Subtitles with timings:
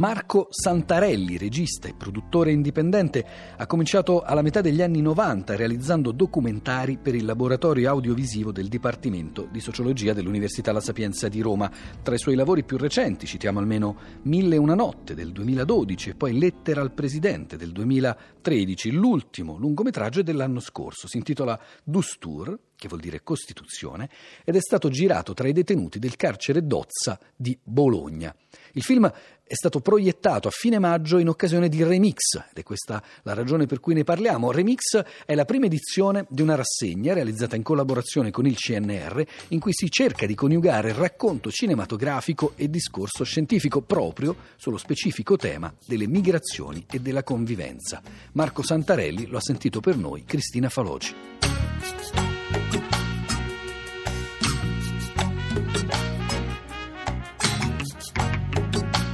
[0.00, 3.22] Marco Santarelli, regista e produttore indipendente,
[3.58, 9.46] ha cominciato alla metà degli anni 90 realizzando documentari per il laboratorio audiovisivo del Dipartimento
[9.52, 11.70] di Sociologia dell'Università La Sapienza di Roma.
[12.02, 16.14] Tra i suoi lavori più recenti citiamo almeno Mille e una notte del 2012 e
[16.14, 21.08] poi Lettera al Presidente del 2013, l'ultimo lungometraggio dell'anno scorso.
[21.08, 24.08] Si intitola Dustur, che vuol dire Costituzione,
[24.42, 28.34] ed è stato girato tra i detenuti del carcere Dozza di Bologna.
[28.72, 29.12] Il film
[29.50, 33.66] è stato proiettato a fine maggio in occasione di Remix ed è questa la ragione
[33.66, 34.52] per cui ne parliamo.
[34.52, 39.58] Remix è la prima edizione di una rassegna realizzata in collaborazione con il CNR in
[39.58, 46.06] cui si cerca di coniugare racconto cinematografico e discorso scientifico proprio sullo specifico tema delle
[46.06, 48.00] migrazioni e della convivenza.
[48.32, 52.39] Marco Santarelli lo ha sentito per noi Cristina Faloci.
[52.52, 52.99] Thank you.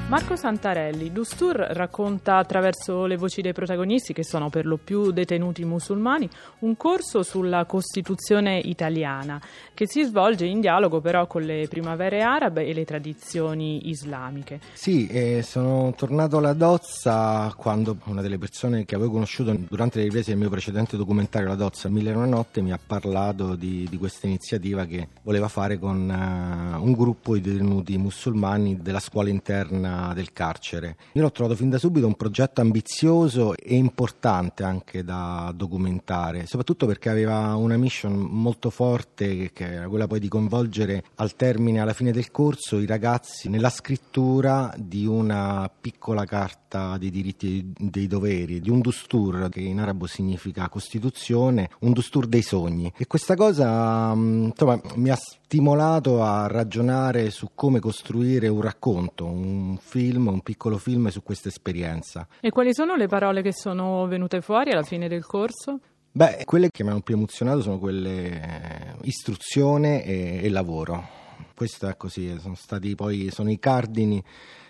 [0.09, 5.65] Marco Santarelli, Dustur racconta attraverso le voci dei protagonisti, che sono per lo più detenuti
[5.65, 9.40] musulmani, un corso sulla Costituzione italiana,
[9.74, 14.60] che si svolge in dialogo però con le primavere arabe e le tradizioni islamiche.
[14.74, 20.04] Sì, eh, sono tornato alla Dozza quando una delle persone che avevo conosciuto durante le
[20.04, 23.88] riprese del mio precedente documentario La Dozza, Mille e una notte, mi ha parlato di,
[23.91, 29.30] di questa iniziativa che voleva fare con uh, un gruppo di detenuti musulmani della scuola
[29.30, 30.96] interna del carcere.
[31.12, 36.86] Io l'ho trovato fin da subito un progetto ambizioso e importante anche da documentare, soprattutto
[36.86, 41.92] perché aveva una mission molto forte che era quella poi di coinvolgere al termine, alla
[41.92, 48.06] fine del corso, i ragazzi nella scrittura di una piccola carta dei diritti e dei
[48.06, 52.92] doveri, di un dustur che in arabo significa Costituzione, un dustur dei sogni.
[52.96, 59.76] E questa cosa insomma, mi ha stimolato a ragionare su come costruire un racconto, un
[59.87, 62.26] film, un piccolo film su questa esperienza.
[62.40, 65.78] E quali sono le parole che sono venute fuori alla fine del corso?
[66.10, 71.08] Beh, quelle che mi hanno più emozionato sono quelle eh, istruzione e, e lavoro.
[71.54, 74.22] Questo è così, sono stati poi sono i cardini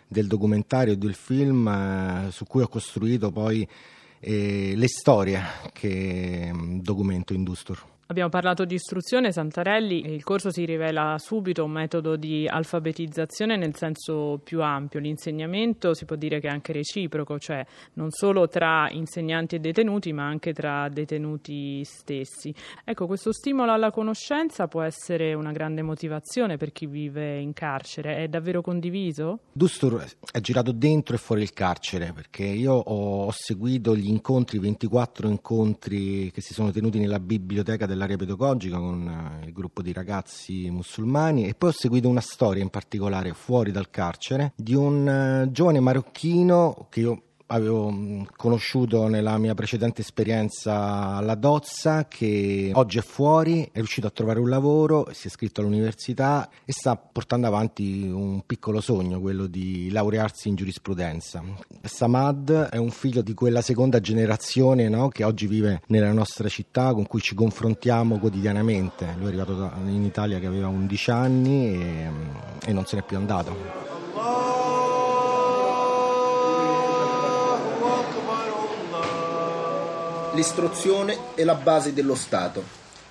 [0.06, 3.66] del documentario e del film eh, su cui ho costruito poi
[4.20, 7.82] eh, le storie che mm, documento in Dustur.
[8.08, 13.74] Abbiamo parlato di istruzione, Santarelli, il corso si rivela subito un metodo di alfabetizzazione nel
[13.74, 15.00] senso più ampio.
[15.00, 20.12] L'insegnamento si può dire che è anche reciproco, cioè non solo tra insegnanti e detenuti,
[20.12, 22.54] ma anche tra detenuti stessi.
[22.84, 28.18] Ecco, questo stimolo alla conoscenza può essere una grande motivazione per chi vive in carcere.
[28.18, 29.40] È davvero condiviso?
[29.52, 35.26] Dustur è girato dentro e fuori il carcere, perché io ho seguito gli incontri, 24
[35.26, 39.92] incontri che si sono tenuti nella biblioteca del dell'area pedagogica con eh, il gruppo di
[39.92, 45.08] ragazzi musulmani e poi ho seguito una storia in particolare fuori dal carcere di un
[45.08, 52.70] eh, giovane marocchino che io avevo mm, conosciuto nella mia precedente esperienza alla Dozza che
[52.74, 56.96] oggi è fuori, è riuscito a trovare un lavoro, si è iscritto all'università e sta
[56.96, 61.42] portando avanti un piccolo sogno, quello di laurearsi in giurisprudenza.
[61.82, 66.92] Samad è un figlio di quella seconda generazione no, che oggi vive nella nostra città,
[66.92, 69.14] con cui ci confrontiamo quotidianamente.
[69.18, 72.10] Lui è arrivato in Italia che aveva 11 anni e,
[72.66, 73.95] e non se n'è più andato.
[80.36, 82.62] L'istruzione è la base dello Stato.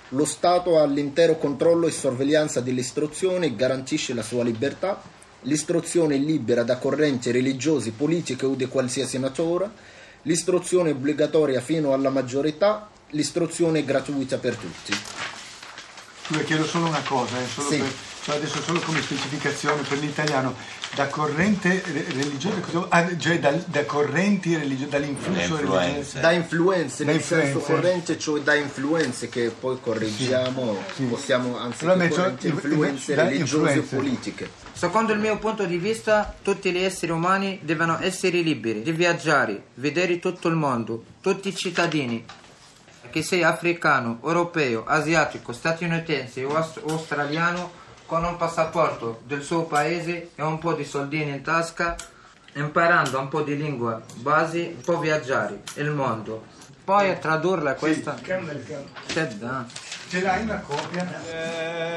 [0.09, 5.01] Lo Stato ha l'intero controllo e sorveglianza dell'istruzione e garantisce la sua libertà.
[5.41, 9.73] L'istruzione è libera da correnti religiose, politiche o di qualsiasi natura.
[10.21, 12.89] L'istruzione è obbligatoria fino alla maggiore età.
[13.09, 14.93] L'istruzione è gratuita per tutti.
[16.25, 17.77] Scusa, chiedo solo una cosa, eh, solo sì.
[17.77, 17.91] per,
[18.33, 20.55] adesso solo come specificazione per l'italiano,
[20.95, 26.19] da corrente religiosa, ah, cioè da, da correnti religiose, dall'influsso religioso?
[26.19, 31.03] Da influenze, nel senso corrente, cioè da influenze che poi correggiamo, sì, sì.
[31.03, 34.49] possiamo anzi allora, correnti, influenze religiose e politiche.
[34.71, 39.65] Secondo il mio punto di vista, tutti gli esseri umani devono essere liberi di viaggiare,
[39.75, 42.25] vedere tutto il mondo, tutti i cittadini,
[43.09, 46.55] che sia africano, europeo, asiatico, statunitense o
[46.87, 51.95] australiano, con un passaporto del suo paese e un po' di soldini in tasca,
[52.53, 56.45] imparando un po' di lingua base, può viaggiare il mondo.
[56.83, 58.15] Poi tradurla questa.
[58.17, 58.23] Sì.
[60.07, 61.03] Ce l'hai una copia?
[61.03, 61.94] La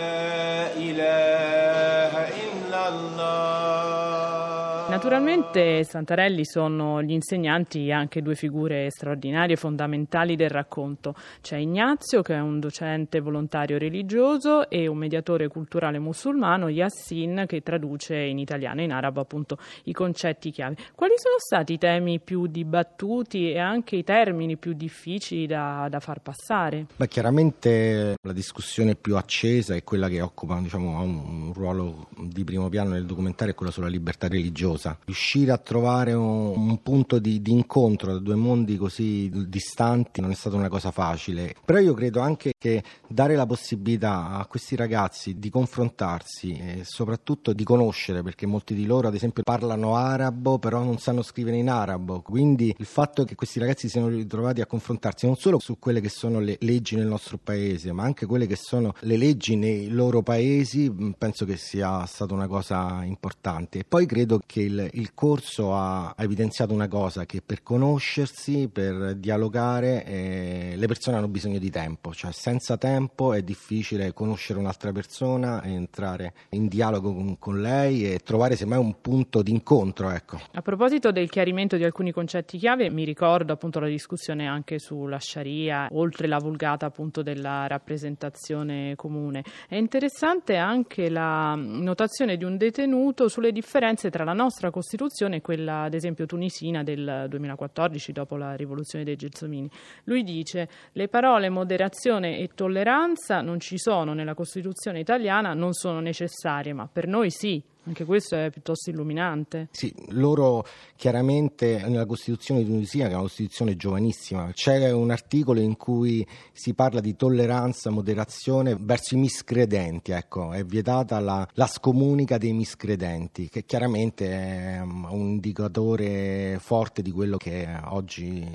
[5.08, 11.14] Naturalmente Santarelli sono gli insegnanti anche due figure straordinarie fondamentali del racconto.
[11.40, 17.62] C'è Ignazio che è un docente volontario religioso e un mediatore culturale musulmano, Yassin che
[17.62, 20.76] traduce in italiano e in arabo appunto i concetti chiave.
[20.94, 26.00] Quali sono stati i temi più dibattuti e anche i termini più difficili da, da
[26.00, 26.84] far passare?
[26.94, 32.68] Beh, chiaramente la discussione più accesa è quella che occupa diciamo, un ruolo di primo
[32.68, 37.40] piano nel documentario, è quella sulla libertà religiosa riuscire a trovare un, un punto di,
[37.40, 41.54] di, incontro da due mondi così distanti non è stata una cosa facile.
[41.64, 47.52] Però io credo anche che dare la possibilità a questi ragazzi di confrontarsi e soprattutto
[47.52, 51.70] di conoscere, perché molti di loro ad esempio parlano arabo però non sanno scrivere in
[51.70, 56.00] arabo, quindi il fatto che questi ragazzi siano ritrovati a confrontarsi non solo su quelle
[56.00, 59.88] che sono le leggi nel nostro paese, ma anche quelle che sono le leggi nei
[59.88, 63.80] loro paesi, penso che sia stata una cosa importante.
[63.80, 68.68] E poi credo che il il, corso ha, ha, evidenziato una cosa, che per conoscersi,
[68.68, 74.58] per dialogare, eh, le persone hanno bisogno di tempo, cioè senza tempo è difficile conoscere
[74.58, 80.10] un'altra persona, entrare in dialogo con, con lei e trovare semmai un punto di incontro.
[80.10, 80.40] Ecco.
[80.52, 85.20] A proposito del chiarimento di alcuni concetti chiave, mi ricordo appunto la discussione anche sulla
[85.20, 89.44] Sharia, oltre la vulgata appunto della rappresentazione comune.
[89.68, 95.40] È interessante anche la notazione di un detenuto sulle differenze tra la nostra Costituzione è
[95.40, 99.70] quella, ad esempio, tunisina del 2014, dopo la rivoluzione dei Gelsomini.
[100.04, 106.00] Lui dice: Le parole moderazione e tolleranza non ci sono nella Costituzione italiana, non sono
[106.00, 107.62] necessarie, ma per noi sì.
[107.88, 109.68] Anche questo è piuttosto illuminante.
[109.70, 110.62] Sì, loro
[110.94, 116.24] chiaramente nella Costituzione di Tunisia, che è una Costituzione giovanissima, c'è un articolo in cui
[116.52, 122.52] si parla di tolleranza, moderazione verso i miscredenti, ecco, è vietata la, la scomunica dei
[122.52, 128.46] miscredenti, che chiaramente è un indicatore forte di quello che è oggi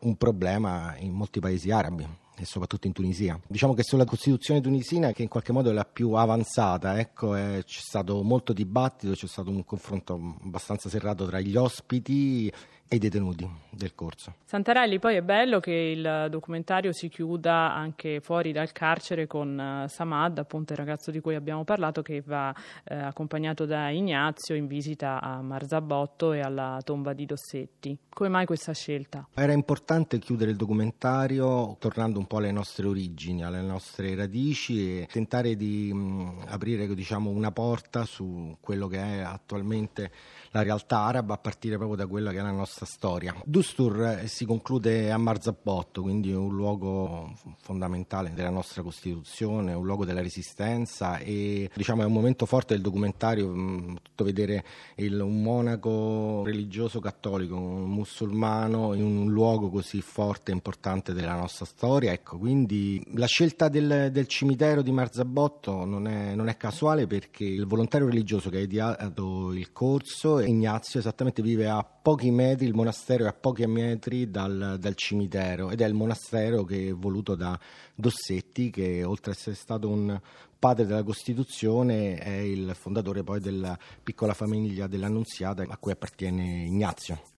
[0.00, 3.38] un problema in molti paesi arabi e soprattutto in Tunisia.
[3.46, 7.62] Diciamo che sulla Costituzione tunisina, che in qualche modo è la più avanzata, ecco, è,
[7.64, 12.52] c'è stato molto dibattito, c'è stato un confronto abbastanza serrato tra gli ospiti
[12.92, 14.34] e i detenuti del corso.
[14.44, 19.88] Santarelli, poi è bello che il documentario si chiuda anche fuori dal carcere con uh,
[19.88, 22.54] Samad, appunto il ragazzo di cui abbiamo parlato, che va
[22.84, 27.96] eh, accompagnato da Ignazio in visita a Marzabotto e alla tomba di Dossetti.
[28.10, 29.26] Come mai questa scelta?
[29.32, 35.08] Era importante chiudere il documentario tornando un po' alle nostre origini, alle nostre radici e
[35.10, 40.10] tentare di mh, mm, aprire diciamo, una porta su quello che è attualmente
[40.52, 43.34] la realtà araba a partire proprio da quella che è la nostra storia.
[43.44, 50.04] Dustur eh, si conclude a Marzabotto, quindi un luogo fondamentale della nostra Costituzione, un luogo
[50.04, 54.64] della resistenza e diciamo è un momento forte del documentario, mh, tutto vedere
[54.96, 61.34] il, un monaco religioso cattolico, un musulmano in un luogo così forte e importante della
[61.34, 62.12] nostra storia.
[62.12, 67.44] Ecco, quindi la scelta del, del cimitero di Marzabotto non è, non è casuale perché
[67.44, 72.74] il volontario religioso che ha ideato il corso Ignazio esattamente vive a pochi metri, il
[72.74, 77.34] monastero è a pochi metri dal, dal cimitero ed è il monastero che è voluto
[77.34, 77.58] da
[77.94, 80.20] Dossetti che oltre ad essere stato un
[80.58, 87.30] padre della Costituzione è il fondatore poi della piccola famiglia dell'Annunziata a cui appartiene Ignazio.